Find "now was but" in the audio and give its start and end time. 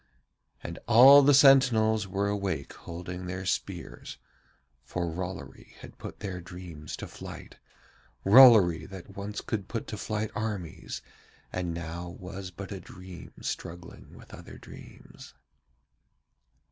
11.71-12.71